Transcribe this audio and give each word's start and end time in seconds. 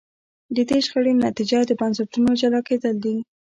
د 0.55 0.57
دې 0.69 0.79
شخړو 0.85 1.11
نتیجه 1.25 1.59
د 1.65 1.71
بنسټونو 1.79 2.31
جلا 2.41 2.61
کېدل 2.67 2.95
دي. 3.05 3.15